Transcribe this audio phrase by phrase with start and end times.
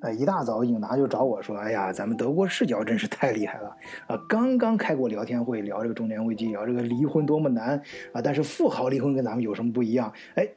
[0.00, 4.16] 呃，一大早颖达就找我说：“哎呀，咱们德国视角真是太厉害了啊！
[4.28, 7.82] 刚刚开过聊天会，聊这个中年危机，聊这个离婚多么难
[8.12, 8.22] 啊！
[8.22, 10.12] 但是富豪离婚跟咱们有什么不一样？
[10.36, 10.48] 哎，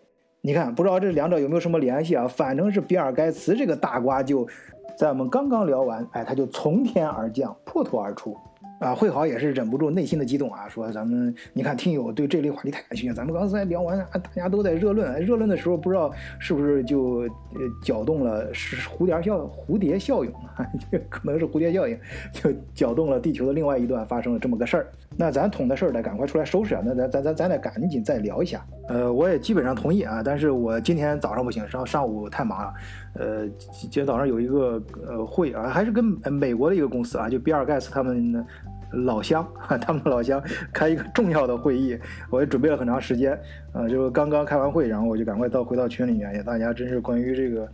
[0.41, 2.27] 你看，不知道这两者有没有什么联系啊？
[2.27, 4.47] 反正是比尔盖茨这个大瓜就
[4.95, 8.37] 在我们刚刚聊完，哎，他就从天而降，破土而出。”
[8.81, 20.65] 啊，会好也是忍不住内心的激动啊，说咱们你看听友对这类话题太感兴趣，咱们刚才聊完啊，大家都在热论，热论的时候不知道是不是就呃搅动了是蝴蝶效蝴蝶效应啊，
[21.09, 21.95] 可能是蝴蝶效应，
[22.33, 24.87] 就搅动了地球的另外一段发生了这么个事儿。
[25.17, 28.65] 那咱捅的事儿得赶快出来收拾啊，那咱咱咱咱得赶紧再聊一下。
[28.87, 32.73] 呃，我也基本上同意啊，但是我今天早上不行，上上午太忙了，
[33.15, 38.45] 呃，今天早上有一个呃会啊，还是跟美国的一个公司啊，就比尔盖茨他们。
[39.05, 39.47] 老乡，
[39.79, 40.43] 他们老乡
[40.73, 41.97] 开一个重要的会议，
[42.29, 43.39] 我也准备了很长时间，
[43.71, 47.69] 呃，就刚刚开完会，然后我就赶快到回到群里面，也大家真是关于这个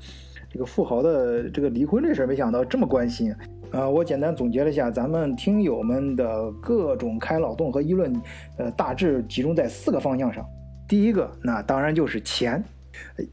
[0.48, 3.34] 这个富豪的这个离婚这事儿，没想到这么关心，
[3.72, 8.14] 呃，我简单总结了一下，咱们听友们的各种开脑洞和议论，
[8.58, 10.46] 呃，大致集中在四个方向上，
[10.88, 12.64] 第一个，那当然就是钱，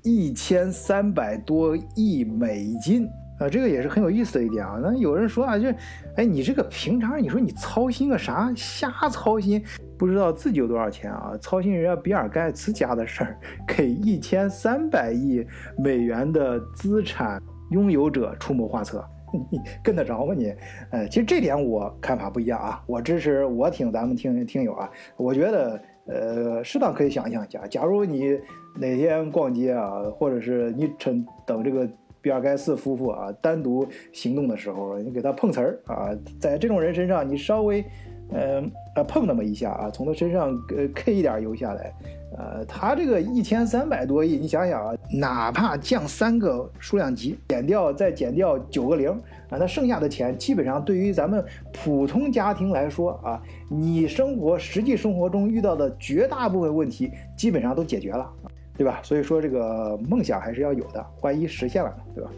[0.03, 3.09] 一千三百多亿美金。
[3.41, 4.79] 啊，这个也是很有意思的一点啊。
[4.81, 5.69] 那有人说啊，就，
[6.15, 8.53] 哎，你这个平常你说你操心个啥？
[8.55, 9.61] 瞎操心，
[9.99, 11.33] 不知道自己有多少钱啊？
[11.41, 15.45] 操心人家比尔盖茨家的事儿，给一千三百亿
[15.77, 19.05] 美元的资产拥有者出谋划策，
[19.51, 20.55] 你 跟得着吗你？
[20.91, 22.83] 呃，其实这点我看法不一样啊。
[22.87, 24.91] 我支持，我挺咱们听听友啊。
[25.17, 28.39] 我觉得，呃，适当可以想象一下，假如你
[28.79, 31.89] 哪天逛街啊，或者是你趁等这个。
[32.25, 36.09] 比尔盖茨夫妇啊，单独行动的时候，你给他碰瓷儿啊，
[36.41, 37.85] 在这种人身上，你稍微，
[38.31, 38.63] 呃
[38.97, 41.93] 呃碰那么一下啊，从他身上呃 K 一点油下来，
[42.37, 49.11] 呃，他这个一千三百多亿，你想想啊，哪怕降三个数量级，减掉再减掉九个零
[49.51, 58.31] 啊，那剩下的钱基本上对于咱们普通家庭来说啊，你生活实际生活中遇到的绝大部分问题，基本上都解决了。
[58.77, 58.99] 对吧？
[59.05, 62.31] 所以说这个梦想还是要有的，万一实现了呢，对吧？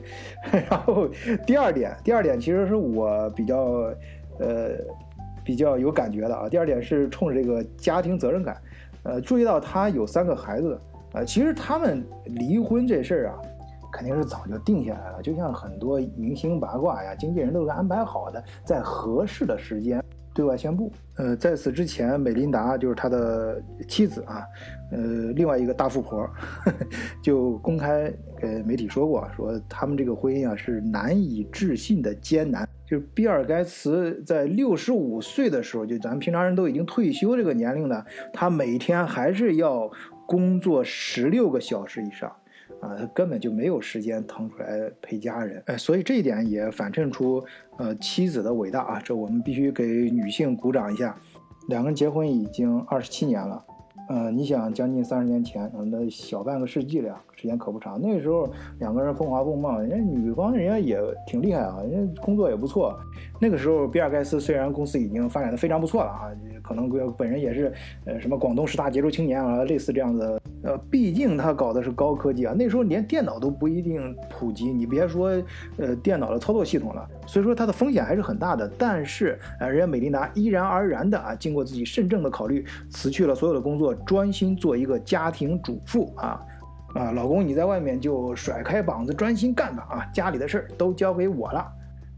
[0.69, 1.09] 然后
[1.47, 3.57] 第二点，第二点其实是我比较，
[4.39, 4.73] 呃，
[5.47, 6.49] 比较有感觉的啊。
[6.49, 8.61] 第二点是冲着这个家庭责任感，
[9.05, 10.77] 呃，注意到他有三个孩子，
[11.13, 13.39] 呃，其实他们离婚这事儿啊，
[13.93, 20.03] 肯定是早就定下来了，就像很多明星八卦呀，经纪人都是安排好的，在合适的时间。
[20.37, 23.59] 对外宣布，呃，在此之前，美琳达就是他的
[23.89, 24.45] 妻子啊，
[24.93, 24.99] 呃，
[25.35, 26.29] 另外一个大富婆，
[27.25, 32.69] 就公开给媒体说过，说他们这个婚姻啊是难以置信的艰难。
[32.85, 38.05] 就是比尔盖茨在六十五岁的时候，就咱们平常人都已经退休这个年龄呢，
[38.35, 39.91] 他每天还是要
[40.27, 42.31] 工作十六个小时以上。
[42.81, 47.45] 啊，他根本就没有时间腾出来陪家人，哎，所以这一点也反衬出，
[47.79, 51.19] 呃，妻子的伟大啊，这我们必须给女性鼓掌一下。
[51.69, 53.65] 两个人结婚已经二十七年了，
[54.09, 58.01] 呃，你想将近三十年前，那小半个世纪了呀，时间可不长。
[58.01, 62.97] 那时候两个人风华正茂，人家女方人家也挺厉害啊，人家工作也不错。
[63.41, 66.31] 那个时候比尔盖茨虽然公司已经发展的非常不错了啊，
[66.63, 67.73] 可能本人也是，
[68.05, 70.41] 呃，什么广东十大杰出青年啊，类似这样的。
[70.63, 75.31] 呃，毕竟他搞的是高科技啊，那时候连电脑都不一定普及，你别说
[75.77, 78.69] 呃电脑的操作系统了，所以说它的风险还是很大的。
[78.77, 86.41] 但是，呃，人家美琳达依然而然的啊，经过自己慎重的考虑，辞去了所有的工作，专心做一个家庭主妇啊
[86.95, 91.67] 啊，老公你在外面就甩开膀子专心干吧啊，家里的事儿都交给我了。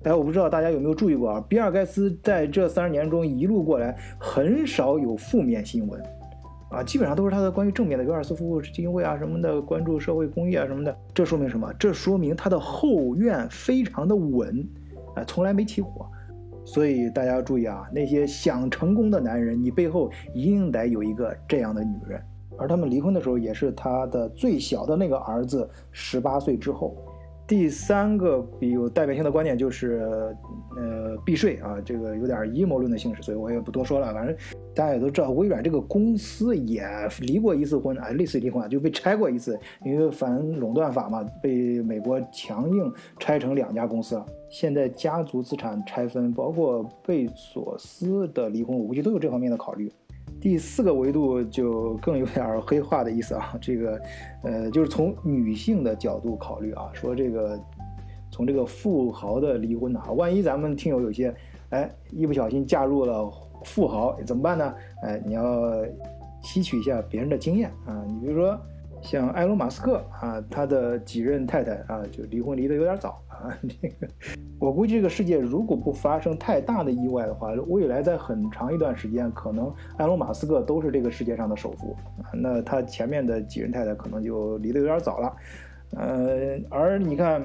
[0.04, 6.00] 哎，我不知道大家有没有注意过啊，比尔盖茨在这三十年中一路过来，很少有负面新闻。
[6.70, 10.94] 啊，基本上都是他的关于正面的尤尔斯夫妇基金会啊什么的，关注社会公益啊什么的。
[11.14, 11.72] 这说明什么？
[11.78, 14.68] 这说明他的后院非常的稳，
[15.16, 16.06] 啊，从来没起火。
[16.68, 22.22] 所以大家要注意啊，那些想成功的男人，你背后一定得有一个这样的女人。
[22.58, 26.94] 而他们离婚的时候，也是他的最小的那个儿子十八岁之后。
[27.46, 30.34] 第三个比有代表性的观点就是，
[30.76, 34.12] 呃，避税啊，这个有点阴谋论的性质，所以我也不多说了。
[34.12, 34.36] 反正
[34.78, 36.86] 大家也都知道，微软这个公司也
[37.18, 44.22] 离过一次婚啊，类似离婚啊就被拆过一次，因为反垄断法嘛，被美国强硬拆成两家公司。
[44.48, 49.90] 现在家族资产拆分，包括贝索斯的离婚，我估计都有这方面的考虑。
[50.40, 54.00] 第四个维度就更有点黑化的意思啊，这个，
[54.44, 57.58] 呃，就是从女性的角度考虑啊，说这个，
[58.30, 61.34] 从这个富豪的离婚啊，万一咱们听友有些，
[61.70, 63.28] 哎，一不小心嫁入了
[63.68, 64.74] 富豪怎么办呢？
[65.02, 65.72] 哎，你要
[66.42, 68.58] 吸取一下别人的经验啊，你比如说
[69.00, 74.08] 像埃隆·马斯克啊，他的几任太太啊，就离婚离得有点早啊， 这个，
[74.58, 81.92] 我估计这个世界如果不发生太大的意外的话，未来在很长一段时间，可能埃隆·马斯克都是这个世界上的首富
[82.22, 82.30] 啊。
[82.32, 85.36] 那他前面的几任太太可能就离得有点早了。
[85.96, 87.42] 呃，而你看，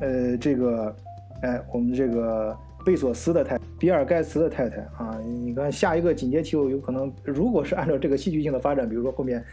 [0.00, 0.94] 呃，这个，
[1.42, 9.44] 哎，我们这个贝索斯的太，比尔盖茨的太太啊，你看下一个紧接其后有可能，如果是按照这个戏剧性的发展，比如说后面。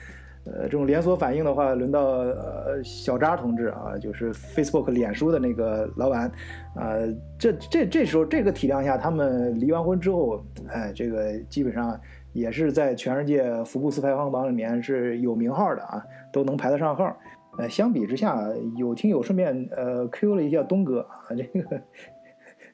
[0.46, 6.30] 呃，这种连锁反应的话，轮到呃小扎同志啊，就是 Facebook 脸书的那个老板，
[6.76, 6.98] 啊，
[7.40, 11.98] 这这这时候这个体量下，他们离完婚之后，哎，这个基本上
[12.34, 16.04] 也是在全世界福布斯排行榜里面是有名号的啊，
[16.34, 17.18] 都能排得上号。
[17.58, 21.82] 呃，相比之下，有听友顺便呃 Q 了一下东哥啊，这个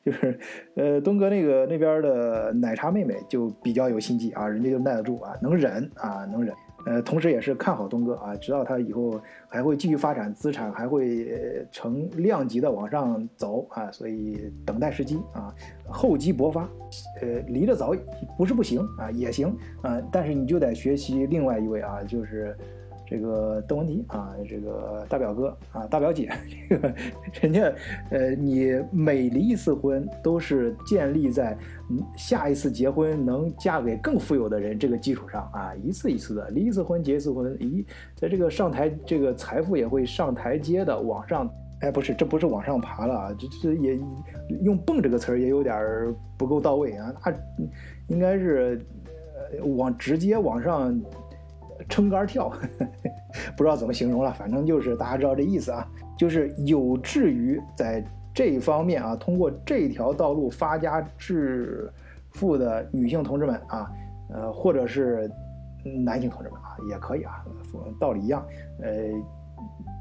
[0.09, 0.39] 就是
[0.75, 6.51] 呃东哥那个那边的奶茶妹妹就比较有心计啊，人家就耐得住啊，能忍啊，能忍。
[6.85, 15.53] 呃，同时也是看好东哥啊，知道他以后还会继续发展资产，还会呈量级的往上走啊，所以等待时机啊，
[15.87, 16.67] 厚积薄发。
[17.21, 17.93] 呃，离得早
[18.35, 22.57] 不是不行啊，也行啊，但是你就得学习另外一位啊，就是。
[23.09, 26.29] 这个邓文迪啊，这个大表哥啊，大表姐，
[26.69, 26.93] 这个
[27.41, 27.73] 人家，
[28.11, 31.57] 呃，你每离一次婚，都是建立在
[32.15, 37.83] 下一次结婚能嫁给更富有的人这个基础上啊，一次一次的离一次婚结一次婚，咦，
[38.15, 41.49] 在这个上台，这个财富也会上台阶的往上，
[41.81, 43.99] 哎，不是，这不是往上爬了啊，这这也
[44.61, 47.33] 用蹦这个词儿也有点不够到位啊，那
[48.07, 48.79] 应该是
[49.77, 51.01] 往直接往上。
[51.89, 52.87] 撑杆跳呵呵，
[53.57, 58.01] 不知道怎么形容了，反正就是大家知道这意思啊，就是有志于在
[58.33, 61.91] 这方面啊，通过这条道路发家致
[62.31, 63.91] 富的女性同志们啊，
[64.29, 65.29] 呃，或者是
[66.05, 67.43] 男性同志们啊，也可以啊，
[67.99, 68.45] 道理一样，
[68.81, 68.91] 呃，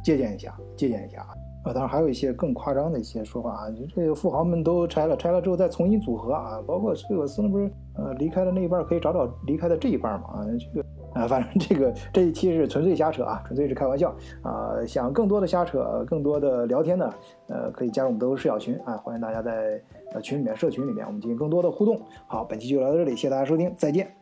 [0.04, 1.28] 借鉴一下，借鉴一下啊。
[1.64, 10.86] 啊，当然还有一些更夸张的一些说法啊，就这个富豪们都拆了，拆了之后再重新组合啊，包括贝索斯那不是呃离开的那一半可以找找离开的这一半嘛啊，这个。
[11.14, 14.74] 啊，反正这个这一期是纯粹瞎扯啊，纯粹是开玩笑啊。
[14.86, 17.14] 想更多的瞎扯，更多的聊天呢，
[17.48, 19.80] 呃，可以加入我们的微视角群啊，欢迎大家在
[20.12, 22.00] 呃群里面、社群里面，我们进行更多的互动。
[22.26, 24.17] 好，本期就聊到这里，谢谢大家收听，再见。